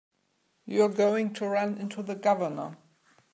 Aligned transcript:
You're 0.65 0.89
going 0.89 1.31
to 1.35 1.45
run 1.47 1.77
into 1.77 2.01
the 2.01 2.15
Governor. 2.15 2.75